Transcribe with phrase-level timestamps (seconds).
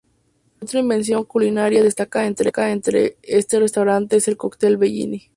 [0.59, 2.35] Otra invención culinaria destacada en
[3.21, 5.27] este restaurante es el cóctel Bellini.